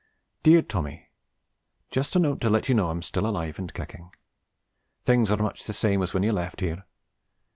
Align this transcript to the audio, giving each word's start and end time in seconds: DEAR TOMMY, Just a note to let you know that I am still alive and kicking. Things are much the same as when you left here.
DEAR 0.41 0.63
TOMMY, 0.63 1.11
Just 1.91 2.15
a 2.15 2.19
note 2.19 2.41
to 2.41 2.49
let 2.49 2.67
you 2.67 2.73
know 2.73 2.85
that 2.87 2.89
I 2.89 2.93
am 2.93 3.01
still 3.03 3.27
alive 3.27 3.59
and 3.59 3.71
kicking. 3.71 4.09
Things 5.03 5.29
are 5.29 5.37
much 5.37 5.65
the 5.67 5.73
same 5.73 6.01
as 6.01 6.11
when 6.11 6.23
you 6.23 6.31
left 6.31 6.61
here. 6.61 6.85